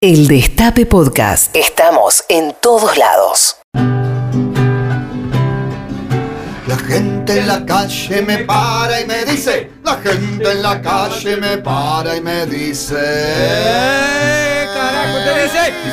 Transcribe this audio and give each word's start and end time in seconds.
El 0.00 0.28
Destape 0.28 0.86
Podcast. 0.86 1.56
Estamos 1.56 2.24
en 2.28 2.54
todos 2.62 2.96
lados. 2.96 3.56
La 6.68 6.76
gente 6.86 7.40
en 7.40 7.48
la 7.48 7.66
calle 7.66 8.22
me 8.22 8.38
para 8.38 9.00
y 9.00 9.06
me 9.08 9.24
dice, 9.24 9.72
la 9.82 9.94
gente 9.96 10.52
en 10.52 10.62
la 10.62 10.80
calle 10.80 11.36
me 11.38 11.58
para 11.58 12.16
y 12.16 12.20
me 12.20 12.46
dice. 12.46 12.94
¡Eh, 12.96 14.66
carajo, 14.72 15.18
te 15.24 15.40
dice! 15.42 15.88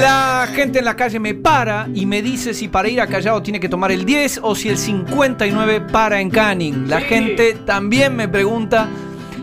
La 0.00 0.48
gente 0.54 0.78
en 0.78 0.84
la 0.84 0.94
calle 0.94 1.18
me 1.18 1.34
para 1.34 1.88
y 1.92 2.06
me 2.06 2.22
dice 2.22 2.54
si 2.54 2.68
para 2.68 2.88
ir 2.88 3.00
a 3.00 3.08
Callao 3.08 3.42
tiene 3.42 3.58
que 3.58 3.68
tomar 3.68 3.90
el 3.90 4.04
10 4.04 4.38
o 4.44 4.54
si 4.54 4.68
el 4.68 4.78
59 4.78 5.80
para 5.80 6.20
en 6.20 6.30
Canning. 6.30 6.88
La 6.88 7.00
gente 7.00 7.54
también 7.66 8.14
me 8.14 8.28
pregunta 8.28 8.88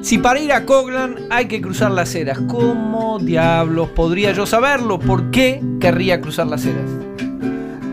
si 0.08 0.18
para 0.18 0.40
ir 0.40 0.54
a 0.54 0.66
Coglan 0.66 1.18
hay 1.30 1.48
que 1.48 1.60
cruzar 1.60 1.92
las 1.92 2.16
eras. 2.16 2.40
¿Cómo 2.48 3.20
diablos 3.20 3.90
podría 3.90 4.32
yo 4.32 4.46
saberlo? 4.46 5.00
¿Por 5.00 5.32
qué 5.32 5.62
querría 5.82 6.22
cruzar 6.22 6.48
las 6.48 6.66
eras? 6.66 6.90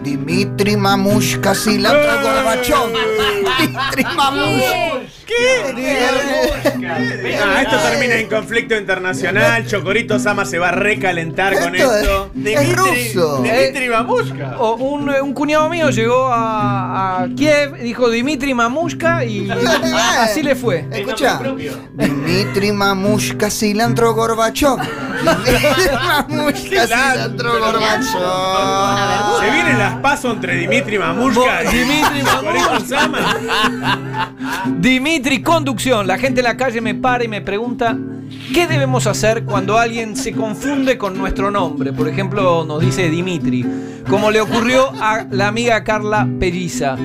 Dimitri 0.05 0.77
Mamushka 0.77 1.55
Cilantro 1.55 2.21
Gorbachov. 2.23 2.89
Dimitri 3.59 4.05
Mamushka. 4.15 5.05
Ah, 7.43 7.63
esto 7.63 7.77
termina 7.79 8.15
en 8.17 8.29
conflicto 8.29 8.77
internacional. 8.77 9.67
Chocorito 9.67 10.19
Sama 10.19 10.45
se 10.45 10.59
va 10.59 10.69
a 10.69 10.73
recalentar 10.73 11.59
con 11.59 11.75
Esto 11.75 11.97
esto. 11.97 12.31
es- 12.45 12.61
es 12.61 12.77
ruso. 12.77 13.43
Dimitri 13.43 13.89
Mamushka. 13.89 14.57
O 14.59 14.75
un, 14.75 15.09
un 15.09 15.33
cuñado 15.33 15.69
mío 15.71 15.89
llegó 15.91 16.29
a, 16.31 17.23
a 17.23 17.29
Kiev, 17.35 17.79
dijo 17.79 18.11
Dimitri 18.11 18.53
Mamushka 18.55 19.25
y 19.25 19.49
así 20.21 20.43
le 20.43 20.55
fue. 20.55 20.87
Escucha. 20.93 21.41
Dimitri 21.95 22.73
Mamushka 22.73 23.51
Cilantro 23.51 24.13
Gorbachov. 24.15 24.79
Dimitri 25.45 25.95
Mamushka 25.95 26.87
Cilantro 26.87 27.59
Gorbachov. 27.59 29.41
Se 29.41 29.51
vienen 29.51 29.79
las 29.79 29.94
pasos 29.97 30.35
entre 30.35 30.57
Dimitri 30.57 30.99
Mamushka 30.99 31.65
y 31.65 31.79
Dimitri 31.79 32.23
Sama. 32.87 33.37
Dimitri 34.79 35.43
Conducción, 35.43 36.07
la 36.07 36.19
gente 36.19 36.41
en 36.41 36.45
la 36.45 36.57
calle 36.57 36.81
me 36.81 36.95
para 36.95 37.25
y 37.25 37.29
me 37.29 37.41
pregunta 37.41 37.97
¿qué 38.53 38.67
debemos 38.67 39.07
hacer 39.07 39.45
cuando 39.45 39.79
alguien 39.79 40.17
se 40.17 40.33
confunde 40.33 40.99
con 40.99 41.17
nuestro 41.17 41.51
nombre? 41.51 41.93
Por 41.93 42.09
ejemplo, 42.09 42.65
nos 42.65 42.81
dice 42.81 43.09
Dimitri, 43.09 43.65
como 44.09 44.31
le 44.31 44.41
ocurrió 44.41 44.93
a 45.01 45.27
la 45.31 45.49
amiga 45.49 45.85
Carla 45.85 46.29
Pelliza. 46.39 46.97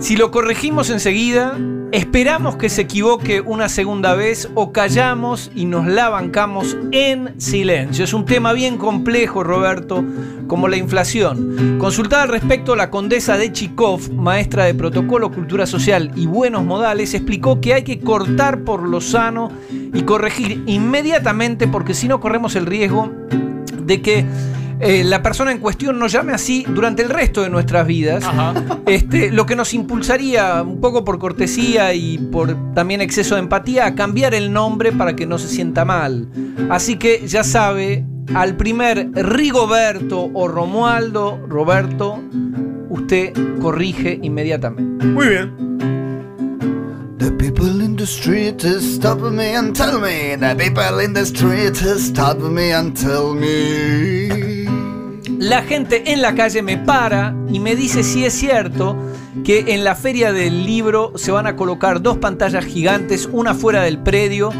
Si 0.00 0.16
lo 0.16 0.30
corregimos 0.30 0.90
enseguida, 0.90 1.56
esperamos 1.94 2.56
que 2.56 2.68
se 2.68 2.82
equivoque 2.82 3.40
una 3.40 3.68
segunda 3.68 4.14
vez 4.14 4.50
o 4.56 4.72
callamos 4.72 5.52
y 5.54 5.64
nos 5.64 5.86
la 5.86 6.08
bancamos 6.08 6.76
en 6.90 7.40
silencio. 7.40 8.04
Es 8.04 8.12
un 8.12 8.24
tema 8.24 8.52
bien 8.52 8.78
complejo, 8.78 9.44
Roberto, 9.44 10.04
como 10.48 10.66
la 10.66 10.76
inflación. 10.76 11.78
Consultada 11.78 12.24
al 12.24 12.30
respecto, 12.30 12.74
la 12.74 12.90
condesa 12.90 13.36
de 13.38 13.52
Chikov, 13.52 14.12
maestra 14.12 14.64
de 14.64 14.74
protocolo, 14.74 15.30
cultura 15.30 15.66
social 15.66 16.10
y 16.16 16.26
buenos 16.26 16.64
modales, 16.64 17.14
explicó 17.14 17.60
que 17.60 17.74
hay 17.74 17.84
que 17.84 18.00
cortar 18.00 18.64
por 18.64 18.82
lo 18.88 19.00
sano 19.00 19.52
y 19.70 20.02
corregir 20.02 20.64
inmediatamente 20.66 21.68
porque 21.68 21.94
si 21.94 22.08
no 22.08 22.18
corremos 22.18 22.56
el 22.56 22.66
riesgo 22.66 23.12
de 23.86 24.02
que 24.02 24.26
eh, 24.80 25.04
la 25.04 25.22
persona 25.22 25.52
en 25.52 25.58
cuestión 25.58 25.98
nos 25.98 26.12
llame 26.12 26.32
así 26.32 26.64
durante 26.68 27.02
el 27.02 27.08
resto 27.08 27.42
de 27.42 27.50
nuestras 27.50 27.86
vidas, 27.86 28.24
este, 28.86 29.30
lo 29.30 29.46
que 29.46 29.56
nos 29.56 29.74
impulsaría 29.74 30.62
un 30.62 30.80
poco 30.80 31.04
por 31.04 31.18
cortesía 31.18 31.94
y 31.94 32.18
por 32.18 32.74
también 32.74 33.00
exceso 33.00 33.34
de 33.34 33.42
empatía 33.42 33.86
a 33.86 33.94
cambiar 33.94 34.34
el 34.34 34.52
nombre 34.52 34.92
para 34.92 35.16
que 35.16 35.26
no 35.26 35.38
se 35.38 35.48
sienta 35.48 35.84
mal. 35.84 36.28
Así 36.70 36.96
que 36.96 37.26
ya 37.26 37.44
sabe, 37.44 38.04
al 38.34 38.56
primer 38.56 39.10
Rigoberto 39.12 40.30
o 40.32 40.48
Romualdo, 40.48 41.40
Roberto, 41.48 42.20
usted 42.88 43.32
corrige 43.60 44.18
inmediatamente. 44.22 45.06
Muy 45.06 45.28
bien. 45.28 45.64
The 47.18 47.30
people 47.32 47.82
in 47.82 47.96
the 47.96 48.04
street 48.04 48.62
stop 48.64 49.20
me 49.20 49.56
and 49.56 49.74
tell 49.74 49.98
me. 50.00 50.36
The 50.36 50.54
people 50.56 51.02
in 51.02 51.14
the 51.14 51.24
street 51.24 51.76
stop 51.76 52.38
me 52.38 52.72
and 52.72 52.94
tell 52.94 53.34
me. 53.34 54.53
La 55.44 55.60
gente 55.60 56.10
en 56.10 56.22
la 56.22 56.34
calle 56.34 56.62
me 56.62 56.78
para 56.78 57.34
y 57.52 57.60
me 57.60 57.76
dice 57.76 58.02
si 58.02 58.24
es 58.24 58.32
cierto 58.32 58.96
que 59.44 59.74
en 59.74 59.84
la 59.84 59.94
feria 59.94 60.32
del 60.32 60.64
libro 60.64 61.12
se 61.16 61.32
van 61.32 61.46
a 61.46 61.54
colocar 61.54 62.00
dos 62.00 62.16
pantallas 62.16 62.64
gigantes, 62.64 63.28
una 63.30 63.52
fuera 63.52 63.82
del 63.82 63.98
predio, 63.98 64.52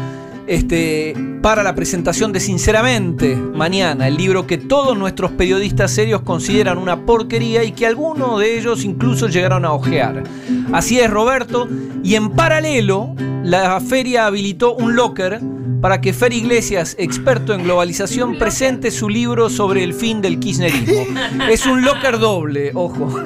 este, 0.47 1.13
para 1.41 1.63
la 1.63 1.75
presentación 1.75 2.31
de 2.31 2.39
Sinceramente 2.39 3.35
mañana, 3.35 4.07
el 4.07 4.17
libro 4.17 4.45
que 4.47 4.57
todos 4.57 4.97
nuestros 4.97 5.31
periodistas 5.31 5.91
serios 5.91 6.21
consideran 6.21 6.77
una 6.77 7.05
porquería 7.05 7.63
y 7.63 7.71
que 7.71 7.85
algunos 7.85 8.39
de 8.39 8.57
ellos 8.57 8.83
incluso 8.83 9.27
llegaron 9.27 9.65
a 9.65 9.71
ojear. 9.73 10.23
Así 10.71 10.99
es, 10.99 11.09
Roberto, 11.09 11.67
y 12.03 12.15
en 12.15 12.31
paralelo, 12.31 13.15
la 13.43 13.79
feria 13.79 14.25
habilitó 14.27 14.75
un 14.75 14.95
locker 14.95 15.39
para 15.81 16.01
que 16.01 16.13
Fer 16.13 16.33
Iglesias, 16.33 16.95
experto 16.97 17.53
en 17.53 17.63
globalización, 17.63 18.37
presente 18.39 18.89
su 18.89 19.07
libro 19.07 19.49
sobre 19.49 19.83
el 19.83 19.93
fin 19.93 20.21
del 20.21 20.39
kirchnerismo. 20.39 21.05
Es 21.49 21.65
un 21.67 21.83
locker 21.83 22.17
doble, 22.17 22.71
ojo. 22.73 23.21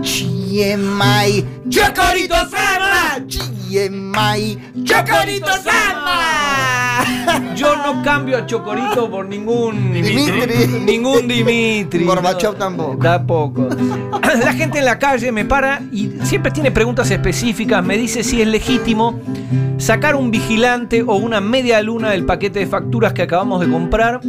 Chiemai, 0.00 1.44
Chocorito 1.68 2.34
Sama. 2.48 3.26
Chiemai, 3.26 4.58
Chocorito 4.84 5.52
Sama. 5.62 7.04
Yo 7.56 7.76
no 7.76 8.02
cambio 8.02 8.38
a 8.38 8.46
Chocorito 8.46 9.10
por 9.10 9.26
ningún 9.26 9.92
Dimitri. 9.92 10.66
Ningún 10.84 11.26
Dimitri. 11.26 12.04
Gorbachev 12.04 12.52
No, 12.52 12.58
tampoco. 12.58 12.98
Tampoco. 12.98 13.68
La 14.44 14.52
gente 14.52 14.78
en 14.78 14.84
la 14.84 14.98
calle 14.98 15.32
me 15.32 15.44
para 15.44 15.82
y 15.90 16.12
siempre 16.22 16.52
tiene 16.52 16.70
preguntas 16.70 17.10
específicas. 17.10 17.84
Me 17.84 17.96
dice 17.96 18.22
si 18.22 18.40
es 18.40 18.48
legítimo 18.48 19.18
sacar 19.78 20.14
un 20.14 20.30
vigilante 20.30 21.02
o 21.02 21.16
una 21.16 21.40
media 21.40 21.82
luna 21.82 22.10
del 22.10 22.24
paquete 22.24 22.60
de 22.60 22.66
facturas 22.66 23.12
que 23.12 23.22
acabamos 23.22 23.60
de 23.60 23.70
comprar, 23.70 24.20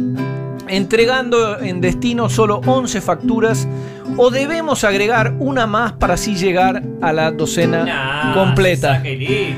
entregando 0.66 1.60
en 1.60 1.80
destino 1.80 2.28
solo 2.28 2.60
11 2.66 3.00
facturas, 3.00 3.68
o 4.16 4.30
debemos 4.30 4.84
agregar 4.84 5.34
una 5.38 5.66
más 5.66 5.92
para 5.92 6.14
así 6.14 6.34
llegar 6.34 6.82
a 7.02 7.12
la 7.12 7.30
docena 7.30 8.32
completa. 8.34 9.02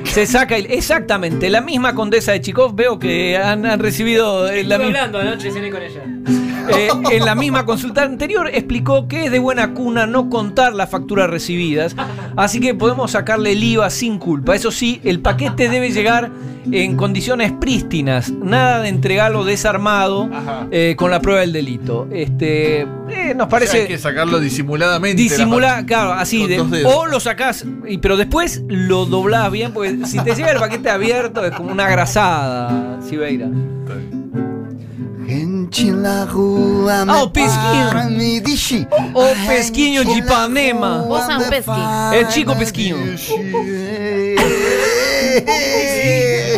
Se 0.05 0.27
saca 0.27 0.57
el- 0.57 0.67
exactamente 0.71 1.49
la 1.51 1.61
misma 1.61 1.95
condesa 1.95 2.33
de 2.33 2.41
Chikov. 2.41 2.75
Veo 2.75 2.99
que 2.99 3.37
han, 3.37 3.65
han 3.67 3.79
recibido 3.81 4.49
eh, 4.49 4.65
la 4.65 4.79
misma. 4.79 4.87
hablando 5.03 5.19
anoche, 5.19 5.51
cené 5.51 5.71
con 5.71 5.83
ella. 5.83 6.03
Eh, 6.69 6.89
en 7.11 7.25
la 7.25 7.35
misma 7.35 7.65
consulta 7.65 8.03
anterior 8.03 8.49
explicó 8.53 9.09
que 9.09 9.27
es 9.27 9.31
de 9.31 9.39
buena 9.39 9.75
cuna 9.75 10.07
no 10.07 10.29
contar 10.29 10.75
las 10.75 10.91
facturas 10.91 11.31
recibidas, 11.31 11.97
así 12.37 12.61
que 12.61 12.75
podemos 12.75 13.13
sacarle 13.13 13.53
el 13.53 13.63
IVA 13.63 13.91
sin 13.91 14.19
culpa. 14.19 14.55
Eso 14.55 14.71
sí, 14.71 15.01
el 15.05 15.21
paquete 15.21 15.69
debe 15.69 15.91
llegar 15.91 16.31
en 16.71 16.97
condiciones 16.97 17.53
prístinas, 17.53 18.31
nada 18.31 18.81
de 18.81 18.89
entregarlo 18.89 19.45
desarmado 19.45 20.29
eh, 20.71 20.95
con 20.97 21.11
la 21.11 21.21
prueba 21.21 21.41
del 21.41 21.53
delito. 21.53 22.09
Este, 22.13 22.83
eh, 22.83 22.87
nos 23.35 23.47
O 23.47 23.49
sea, 23.49 23.49
parece 23.49 23.83
hay 23.83 23.89
que 23.89 23.99
sacarlo 23.99 24.41
disimuladamente. 24.41 25.21
disimula, 25.23 25.85
claro, 25.87 26.13
así 26.13 26.47
de, 26.47 26.61
o 26.85 27.07
lo 27.07 27.21
sacás, 27.21 27.65
pero 28.01 28.17
después 28.17 28.63
lo 28.69 29.07
doblás 29.07 29.51
bien, 29.51 29.73
porque 29.73 30.07
si 30.07 30.19
te 30.21 30.35
llega 30.35 30.51
el 30.51 30.59
paquete 30.59 30.91
abierto 30.91 31.45
es 31.45 31.53
como 31.53 31.73
una 31.73 31.89
grasada, 31.89 33.01
Sibeira. 33.03 33.49
La 35.79 36.27
rua 36.27 37.05
me 37.05 37.13
Ah, 37.13 37.23
o 37.23 37.33
pesquinho. 37.33 38.11
me 38.11 38.41
dice. 38.41 38.87
O 39.15 39.25
Gente 39.27 39.47
pesquinho 39.49 40.05
de 40.05 40.13
Ipanema. 40.19 40.99
rua 41.03 41.07
Vos 41.07 41.21
sos 41.27 41.39
me 41.39 41.45
un 41.45 41.51
pesqui. 41.51 41.65
para 41.67 42.17
El 42.19 42.29
chico 42.29 42.57
pesquinho. 42.59 42.97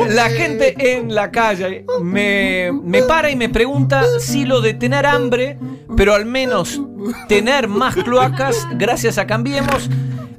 La 0.09 0.29
gente 0.31 0.75
en 0.95 1.15
la 1.15 1.31
calle 1.31 1.85
me, 2.03 2.71
me 2.73 3.03
para 3.03 3.31
y 3.31 3.37
me 3.37 3.49
pregunta 3.49 4.05
si 4.19 4.45
lo 4.45 4.61
de 4.61 4.75
tener 4.75 5.07
hambre, 5.07 5.59
pero 5.97 6.15
al 6.15 6.25
menos 6.27 6.81
tener 7.29 7.69
más 7.69 7.95
cloacas, 7.97 8.67
gracias 8.75 9.19
a 9.19 9.27
Cambiemos, 9.27 9.89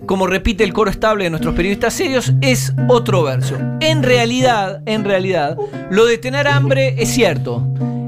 como 0.05 0.27
repite 0.27 0.63
el 0.63 0.73
coro 0.73 0.89
estable 0.91 1.25
de 1.25 1.29
nuestros 1.29 1.55
periodistas 1.55 1.93
serios, 1.93 2.33
es 2.41 2.73
otro 2.87 3.23
verso. 3.23 3.55
En 3.79 4.03
realidad, 4.03 4.81
en 4.85 5.03
realidad, 5.05 5.57
lo 5.89 6.05
de 6.05 6.17
tener 6.17 6.47
hambre 6.47 6.95
es 6.97 7.09
cierto. 7.09 7.63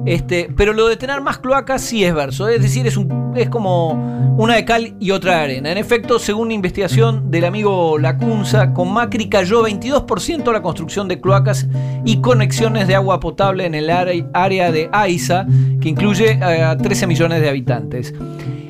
Este, 0.06 0.50
pero 0.56 0.74
lo 0.74 0.88
de 0.88 0.98
tener 0.98 1.22
más 1.22 1.40
cloacas 1.40 1.82
sí 1.82 2.04
es 2.04 2.14
verso. 2.14 2.48
Es 2.48 2.62
decir, 2.62 2.86
es, 2.88 3.50
como 3.50 4.36
una 4.38 4.56
de 4.56 4.66
cal 4.66 4.96
y 5.00 5.12
otra 5.12 5.38
de 5.38 5.44
arena. 5.44 5.72
En 5.72 5.78
efecto, 5.78 6.20
según 6.20 6.48
una 6.48 6.54
investigación 6.54 7.32
del 7.32 7.46
amigo 7.46 7.98
Lacunza, 7.98 8.74
con 8.74 8.94
Macri 8.94 9.30
cayó 9.30 9.68
22% 9.68 10.52
la 10.52 10.62
construcción 10.62 11.08
de 11.08 11.20
cloacas 11.20 11.68
y 12.06 12.22
conexiones 12.22 12.88
de 12.88 12.96
agua 12.96 13.20
potable 13.20 13.66
en 13.66 13.74
el 13.74 13.90
área 13.90 14.72
de 14.72 14.90
Aiza, 14.92 15.48
que 15.82 15.90
incluye 15.90 16.34
eh, 16.34 16.64
a 16.64 16.78
13 16.78 17.08
millones 17.08 17.42
de 17.42 17.50
habitantes. 17.50 18.14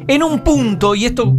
En 0.07 0.23
un 0.23 0.39
punto, 0.39 0.95
y 0.95 1.05
esto 1.05 1.35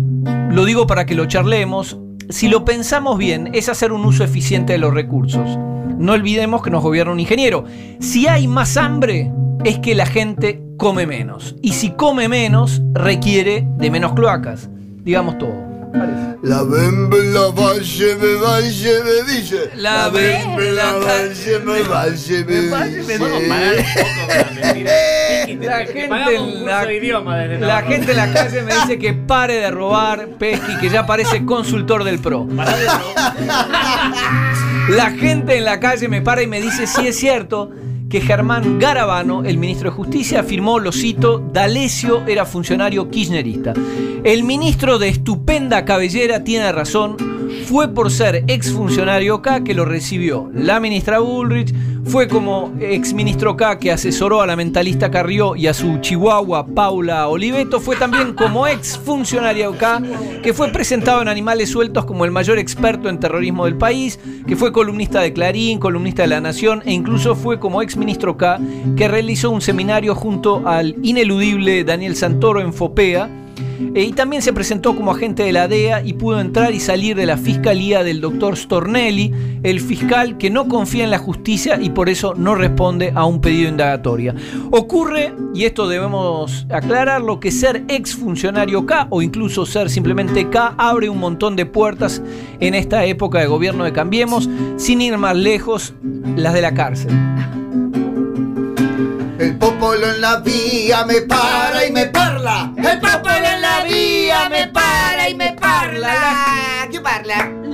lo 0.50 0.64
digo 0.64 0.86
para 0.86 1.06
que 1.06 1.14
lo 1.14 1.26
charlemos, 1.26 1.98
si 2.28 2.48
lo 2.48 2.64
pensamos 2.64 3.16
bien, 3.16 3.50
es 3.54 3.68
hacer 3.68 3.92
un 3.92 4.04
uso 4.04 4.24
eficiente 4.24 4.72
de 4.72 4.78
los 4.78 4.92
recursos. 4.92 5.58
No 5.98 6.12
olvidemos 6.12 6.62
que 6.62 6.70
nos 6.70 6.82
gobierna 6.82 7.12
un 7.12 7.20
ingeniero. 7.20 7.64
Si 8.00 8.26
hay 8.26 8.48
más 8.48 8.76
hambre, 8.76 9.30
es 9.70 9.78
que 9.78 9.94
la 9.94 10.06
gente 10.06 10.62
come 10.76 11.06
menos. 11.06 11.56
Y 11.62 11.72
si 11.72 11.90
come 11.90 12.28
menos, 12.28 12.82
requiere 12.92 13.66
de 13.78 13.90
menos 13.90 14.12
cloacas. 14.14 14.68
Digamos 15.02 15.38
todo. 15.38 15.54
Parece. 15.92 16.36
La 16.42 16.62
bembe, 16.62 17.24
la 17.32 17.48
valle, 17.48 18.16
me 18.16 18.34
valle, 18.34 18.92
me 19.04 19.32
dice. 19.32 19.70
La 19.76 20.08
bembe, 20.08 20.72
la 20.72 20.92
valle, 20.94 21.58
me 21.64 21.82
valle, 21.82 22.44
me 22.44 23.18
la 25.66 25.86
gente, 25.86 26.34
en 26.36 26.64
la, 26.66 26.84
de 26.84 26.96
idioma 26.96 27.36
desde 27.38 27.58
la 27.60 27.66
Navarro. 27.66 27.86
gente 27.88 28.10
en 28.10 28.16
la 28.16 28.32
calle 28.32 28.62
me 28.62 28.74
dice 28.74 28.98
que 28.98 29.14
pare 29.14 29.54
de 29.54 29.70
robar, 29.70 30.28
Pesky, 30.38 30.76
que 30.80 30.88
ya 30.90 31.06
parece 31.06 31.44
consultor 31.44 32.04
del 32.04 32.18
PRO. 32.18 32.46
Pará 32.54 32.76
de 32.76 32.86
robar. 32.86 33.36
La 34.90 35.10
gente 35.10 35.56
en 35.56 35.64
la 35.64 35.80
calle 35.80 36.06
me 36.08 36.22
para 36.22 36.42
y 36.42 36.46
me 36.46 36.60
dice 36.60 36.86
si 36.86 37.08
es 37.08 37.16
cierto 37.18 37.72
que 38.08 38.20
Germán 38.20 38.78
Garabano, 38.78 39.44
el 39.44 39.58
ministro 39.58 39.90
de 39.90 39.96
Justicia, 39.96 40.40
afirmó, 40.40 40.78
lo 40.78 40.92
cito, 40.92 41.38
D'Alessio 41.38 42.26
era 42.26 42.44
funcionario 42.44 43.10
kirchnerista. 43.10 43.74
El 44.22 44.44
ministro 44.44 44.98
de 44.98 45.08
estupenda 45.08 45.84
cabellera 45.84 46.44
tiene 46.44 46.70
razón, 46.72 47.16
fue 47.66 47.88
por 47.88 48.10
ser 48.10 48.44
exfuncionario 48.46 49.42
K 49.42 49.64
que 49.64 49.74
lo 49.74 49.84
recibió 49.84 50.50
la 50.54 50.78
ministra 50.78 51.18
Bullrich, 51.18 51.74
fue 52.06 52.28
como 52.28 52.72
exministro 52.80 53.56
K 53.56 53.78
que 53.78 53.90
asesoró 53.90 54.40
a 54.40 54.46
la 54.46 54.56
mentalista 54.56 55.10
Carrió 55.10 55.56
y 55.56 55.66
a 55.66 55.74
su 55.74 55.98
chihuahua 55.98 56.66
Paula 56.66 57.28
Oliveto, 57.28 57.80
fue 57.80 57.96
también 57.96 58.34
como 58.34 58.66
exfuncionario 58.66 59.76
K 59.76 60.02
que 60.42 60.54
fue 60.54 60.68
presentado 60.68 61.20
en 61.22 61.28
Animales 61.28 61.70
Sueltos 61.70 62.04
como 62.04 62.24
el 62.24 62.30
mayor 62.30 62.58
experto 62.58 63.08
en 63.08 63.18
terrorismo 63.18 63.64
del 63.64 63.76
país, 63.76 64.20
que 64.46 64.56
fue 64.56 64.72
columnista 64.72 65.20
de 65.20 65.32
Clarín, 65.32 65.78
columnista 65.78 66.22
de 66.22 66.28
La 66.28 66.40
Nación 66.40 66.82
e 66.84 66.92
incluso 66.92 67.34
fue 67.34 67.58
como 67.58 67.82
exministro 67.82 68.36
K 68.36 68.60
que 68.96 69.08
realizó 69.08 69.50
un 69.50 69.60
seminario 69.60 70.14
junto 70.14 70.66
al 70.66 70.96
ineludible 71.02 71.84
Daniel 71.84 72.16
Santoro 72.16 72.60
en 72.60 72.72
Fopea. 72.72 73.45
Eh, 73.94 74.04
y 74.04 74.12
también 74.12 74.42
se 74.42 74.52
presentó 74.52 74.96
como 74.96 75.10
agente 75.10 75.42
de 75.42 75.52
la 75.52 75.68
DEA 75.68 76.02
y 76.02 76.14
pudo 76.14 76.40
entrar 76.40 76.74
y 76.74 76.80
salir 76.80 77.16
de 77.16 77.26
la 77.26 77.36
fiscalía 77.36 78.02
del 78.02 78.20
doctor 78.20 78.56
Stornelli, 78.56 79.32
el 79.62 79.80
fiscal 79.80 80.38
que 80.38 80.50
no 80.50 80.68
confía 80.68 81.04
en 81.04 81.10
la 81.10 81.18
justicia 81.18 81.78
y 81.80 81.90
por 81.90 82.08
eso 82.08 82.34
no 82.34 82.54
responde 82.54 83.12
a 83.14 83.24
un 83.24 83.40
pedido 83.40 83.64
de 83.64 83.70
indagatoria. 83.70 84.34
Ocurre, 84.70 85.32
y 85.54 85.64
esto 85.64 85.88
debemos 85.88 86.66
aclararlo, 86.70 87.40
que 87.40 87.50
ser 87.50 87.84
exfuncionario 87.88 88.86
K 88.86 89.08
o 89.10 89.22
incluso 89.22 89.66
ser 89.66 89.90
simplemente 89.90 90.48
K 90.48 90.74
abre 90.78 91.08
un 91.08 91.18
montón 91.18 91.56
de 91.56 91.66
puertas 91.66 92.22
en 92.60 92.74
esta 92.74 93.04
época 93.04 93.40
de 93.40 93.46
gobierno 93.46 93.84
de 93.84 93.92
Cambiemos, 93.92 94.48
sin 94.76 95.00
ir 95.00 95.16
más 95.18 95.36
lejos, 95.36 95.94
las 96.36 96.54
de 96.54 96.62
la 96.62 96.74
cárcel. 96.74 97.10
El 99.38 99.58
popolo 99.58 100.10
en 100.14 100.20
la 100.20 100.40
vía 100.40 101.04
me 101.04 101.20
para 101.22 101.86
y 101.86 101.92
me 101.92 102.06
parla. 102.06 102.72
El 102.76 102.98
popolo 102.98 103.55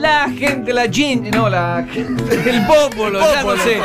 La 0.02 0.28
gente, 0.28 0.72
la 0.72 0.90
gente, 0.90 1.30
no, 1.30 1.48
la 1.48 1.86
gente, 1.88 2.24
el 2.50 2.66
popolo, 2.66 3.20
ya 3.20 3.42
no 3.44 3.56
sé. 3.56 3.76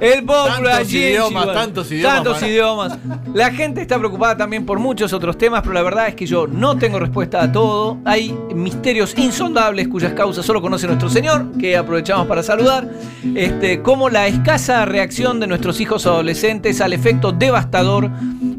El 0.00 0.24
popolo, 0.24 0.62
la 0.68 0.78
gente, 0.78 1.10
idiomas, 1.10 1.46
tantos 1.52 1.92
idiomas, 1.92 2.14
Tantos 2.16 2.34
para- 2.38 2.48
idiomas. 2.48 2.98
La 3.32 3.52
gente 3.52 3.80
está 3.80 3.96
preocupada 3.96 4.36
también 4.36 4.66
por 4.66 4.80
muchos 4.80 5.12
otros 5.12 5.38
temas, 5.38 5.60
pero 5.62 5.74
la 5.74 5.82
verdad 5.82 6.08
es 6.08 6.16
que 6.16 6.26
yo 6.26 6.48
no 6.48 6.76
tengo 6.76 6.98
respuesta 6.98 7.40
a 7.40 7.52
todo. 7.52 7.98
Hay 8.04 8.36
misterios 8.52 9.14
insondables 9.16 9.86
cuyas 9.86 10.12
causas 10.14 10.44
solo 10.44 10.60
conoce 10.60 10.88
nuestro 10.88 11.08
Señor, 11.08 11.52
que 11.58 11.76
aprovechamos 11.76 12.26
para 12.26 12.42
saludar. 12.42 12.88
Este, 13.36 13.80
como 13.80 14.08
la 14.10 14.26
escasa 14.26 14.84
reacción 14.86 15.38
de 15.38 15.46
nuestros 15.46 15.80
hijos 15.80 16.04
adolescentes 16.04 16.80
al 16.80 16.92
efecto 16.94 17.30
devastador 17.30 18.10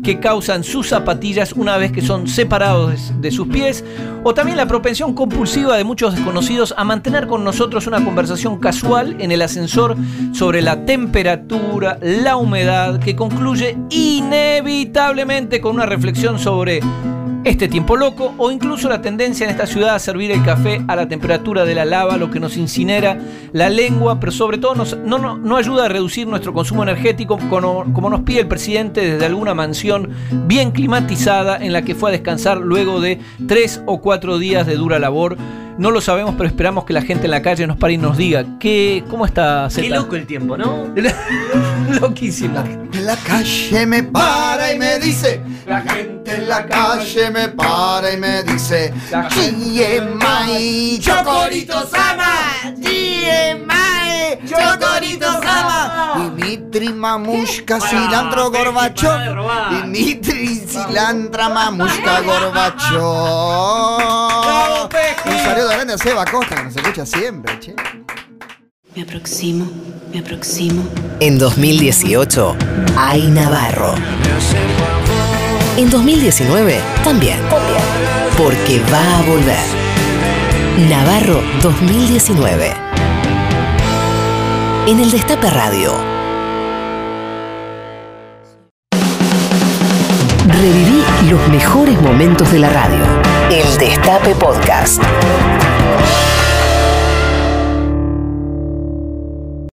que 0.03 0.19
causan 0.19 0.63
sus 0.63 0.89
zapatillas 0.89 1.53
una 1.53 1.77
vez 1.77 1.92
que 1.92 2.01
son 2.01 2.27
separados 2.27 3.13
de 3.21 3.31
sus 3.31 3.48
pies, 3.48 3.83
o 4.24 4.33
también 4.33 4.57
la 4.57 4.68
propensión 4.68 5.13
compulsiva 5.13 5.77
de 5.77 5.83
muchos 5.83 6.15
desconocidos 6.15 6.74
a 6.77 6.83
mantener 6.83 7.27
con 7.27 7.44
nosotros 7.44 7.88
una 7.88 8.03
conversación 8.03 8.59
casual 8.59 9.15
en 9.19 9.31
el 9.31 9.42
ascensor 9.42 9.95
sobre 10.31 10.62
la 10.62 10.86
temperatura, 10.86 11.98
la 12.01 12.38
humedad, 12.38 13.00
que 13.00 13.15
concluye 13.15 13.77
inevitablemente 13.89 15.62
con 15.62 15.75
una 15.75 15.86
reflexión 15.86 16.39
sobre 16.39 16.81
este 17.44 17.68
tiempo 17.68 17.98
loco 17.98 18.34
o 18.38 18.52
incluso 18.52 18.88
la 18.88 19.02
tendencia 19.02 19.46
en 19.46 19.50
esta 19.50 19.66
ciudad 19.66 19.96
a 19.96 20.00
servir 20.00 20.32
el 20.32 20.44
café 20.44 20.82
a 20.88 20.96
la 20.96 21.08
temperatura 21.08 21.66
de 21.66 21.74
la 21.74 21.86
lava, 21.86 22.18
lo 22.18 22.30
que 22.30 22.40
nos 22.40 22.56
incinera 22.56 23.18
la 23.52 23.70
lengua, 23.70 24.20
pero 24.20 24.32
sobre 24.32 24.60
todo 24.60 24.76
no, 24.76 25.58
ayuda 25.58 25.86
a 25.86 25.90
reducir 25.90 26.28
nuestro 26.28 26.54
consumo 26.54 26.84
energético 26.84 27.40
como 27.50 28.10
nos 28.10 28.22
pide 28.22 28.42
el 28.42 28.48
presidente 28.48 29.02
desde 29.02 29.26
alguna 29.26 29.54
mansión 29.54 30.10
bien 30.46 30.72
climatizada 30.72 31.58
en 31.58 31.74
la 31.74 31.82
que 31.82 31.96
fue 31.96 32.12
a 32.12 32.14
descansar 32.14 32.60
luego 32.60 33.02
de 33.02 33.20
tres 33.48 33.82
o 33.86 34.02
cuatro 34.02 34.38
días 34.38 34.68
de 34.68 34.76
dura 34.76 35.00
labor. 35.00 35.38
No 35.77 35.89
lo 35.89 36.01
sabemos, 36.01 36.35
pero 36.38 36.47
esperamos 36.47 36.85
que 36.85 36.94
la 36.94 37.01
gente 37.01 37.25
en 37.25 37.31
la 37.31 37.41
calle 37.41 37.65
nos 37.65 37.77
pare 37.77 37.94
y 37.94 37.97
nos 37.97 38.18
diga 38.18 38.45
¿qué, 38.59 39.03
¿cómo 39.09 39.25
está 39.25 39.68
Qué 39.73 39.83
Zeta? 39.83 39.95
loco 39.95 40.15
el 40.15 40.25
tiempo, 40.27 40.57
¿no? 40.57 40.94
Loquísimo. 42.01 42.59
En 42.94 43.06
la 43.06 43.15
calle 43.18 43.85
me 43.85 44.03
para 44.03 44.73
y 44.73 44.77
me 44.79 45.00
dice. 45.00 45.41
La 45.65 45.81
gente 45.81 46.35
en 46.35 46.47
la 46.47 46.65
calle 46.65 47.31
me 47.31 47.47
para 47.50 48.13
y 48.13 48.18
me 48.18 48.44
dice. 48.44 48.94
La 49.12 49.27
GMI, 49.29 51.00
Chocorito 51.00 51.88
Sama. 51.88 52.11
Sama. 55.21 56.13
Dimitri 56.18 56.89
Mamushka, 56.89 57.79
cilantro 57.79 58.50
gorbacho. 58.50 59.09
Dimitri 59.69 60.65
cilantro 60.68 61.50
mamushka 61.50 62.21
gorbacho. 62.21 63.07
Pequi! 64.89 65.29
Un 65.29 65.38
saludo 65.44 65.69
grande 65.69 65.94
a 65.94 65.97
Seba 65.97 66.25
Costa 66.25 66.56
que 66.56 66.63
nos 66.63 66.75
escucha 66.75 67.06
siempre, 67.06 67.59
che. 67.59 67.75
Me 68.95 69.03
aproximo, 69.03 69.69
me 70.12 70.19
aproximo. 70.19 70.83
En 71.21 71.38
2018, 71.38 72.57
hay 72.97 73.27
Navarro. 73.27 73.95
En 75.77 75.89
2019, 75.89 76.81
también. 77.03 77.39
Porque 78.38 78.81
va 78.91 79.19
a 79.19 79.21
volver. 79.21 79.63
Navarro 80.89 81.41
2019. 81.62 82.91
En 84.92 85.00
el 85.00 85.10
Destape 85.10 85.50
Radio. 85.50 85.94
Reviví 90.45 91.02
los 91.30 91.48
mejores 91.48 92.02
momentos 92.02 92.52
de 92.52 92.60
la 92.60 92.69
radio. 92.69 93.06
El 93.50 93.78
Destape 93.78 94.36
Podcast. 94.36 95.02